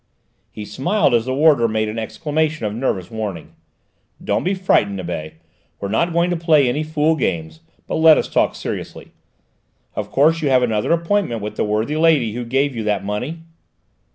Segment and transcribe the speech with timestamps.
[0.49, 3.53] He smiled as the warder made an exclamation of nervous warning.
[4.23, 5.35] "Don't be frightened, Nibet.
[5.79, 9.11] We're not going to play any fool games, but let us talk seriously.
[9.95, 13.41] Of course you have another appointment with the worthy lady who gave you that money?"